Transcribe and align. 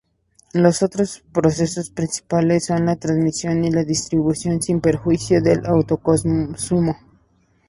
Los 0.55 0.81
otros 0.81 1.23
procesos 1.31 1.91
principales 1.91 2.65
son 2.65 2.87
la 2.87 2.95
transmisión 2.95 3.63
y 3.63 3.69
la 3.69 3.83
distribución, 3.83 4.59
sin 4.59 4.81
perjuicio 4.81 5.43
del 5.43 5.63
autoconsumo. 5.63 6.97